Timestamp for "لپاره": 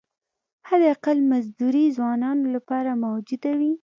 2.55-2.91